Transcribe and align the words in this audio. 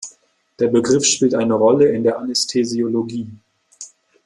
Der 0.57 0.67
Begriff 0.69 1.05
spielt 1.05 1.35
eine 1.35 1.53
Rolle 1.53 1.89
in 1.89 2.01
der 2.01 2.17
Anästhesiologie. 2.17 3.29